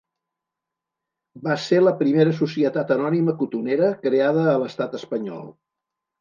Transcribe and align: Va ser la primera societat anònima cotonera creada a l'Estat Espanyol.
Va 1.47 1.57
ser 1.65 1.81
la 1.83 1.93
primera 1.99 2.33
societat 2.39 2.95
anònima 2.97 3.37
cotonera 3.43 3.91
creada 4.07 4.49
a 4.55 4.57
l'Estat 4.63 4.97
Espanyol. 5.03 5.47